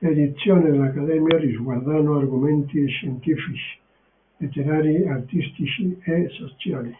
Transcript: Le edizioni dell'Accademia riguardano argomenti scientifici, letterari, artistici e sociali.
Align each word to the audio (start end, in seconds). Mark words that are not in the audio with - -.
Le 0.00 0.08
edizioni 0.12 0.70
dell'Accademia 0.70 1.36
riguardano 1.36 2.16
argomenti 2.16 2.86
scientifici, 2.88 3.78
letterari, 4.38 5.06
artistici 5.06 6.00
e 6.02 6.28
sociali. 6.30 6.96